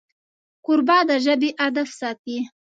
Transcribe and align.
کوربه 0.65 0.97
د 1.09 1.11
ژبې 1.25 1.49
ادب 1.67 1.87
ساتي. 1.99 2.37